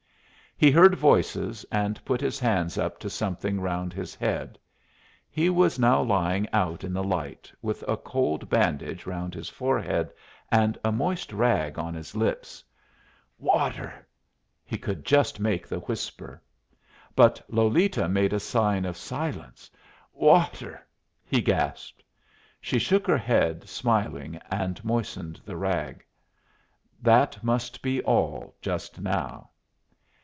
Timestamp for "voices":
0.93-1.65